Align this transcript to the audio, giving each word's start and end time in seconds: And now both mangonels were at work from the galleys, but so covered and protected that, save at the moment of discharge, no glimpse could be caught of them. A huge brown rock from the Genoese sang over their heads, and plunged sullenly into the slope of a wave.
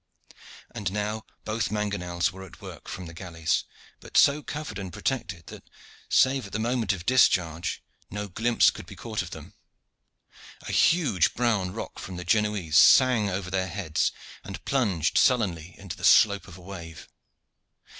And 0.73 0.91
now 0.91 1.27
both 1.45 1.69
mangonels 1.69 2.31
were 2.31 2.43
at 2.43 2.59
work 2.59 2.87
from 2.87 3.05
the 3.05 3.13
galleys, 3.13 3.65
but 3.99 4.17
so 4.17 4.41
covered 4.41 4.79
and 4.79 4.91
protected 4.91 5.45
that, 5.45 5.69
save 6.09 6.47
at 6.47 6.53
the 6.53 6.57
moment 6.59 6.91
of 6.91 7.05
discharge, 7.05 7.83
no 8.09 8.27
glimpse 8.27 8.71
could 8.71 8.87
be 8.87 8.95
caught 8.95 9.21
of 9.21 9.29
them. 9.29 9.53
A 10.63 10.71
huge 10.71 11.35
brown 11.35 11.71
rock 11.71 11.99
from 11.99 12.17
the 12.17 12.25
Genoese 12.25 12.77
sang 12.79 13.29
over 13.29 13.51
their 13.51 13.67
heads, 13.67 14.11
and 14.43 14.65
plunged 14.65 15.19
sullenly 15.19 15.75
into 15.77 15.95
the 15.95 16.03
slope 16.03 16.47
of 16.47 16.57
a 16.57 16.61
wave. 16.61 17.07